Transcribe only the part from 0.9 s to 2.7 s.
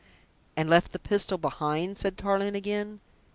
the pistol behind?" said Tarling